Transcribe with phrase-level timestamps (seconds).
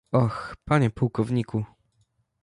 [0.11, 0.31] "Och,
[0.65, 1.65] panie pułkowniku!..."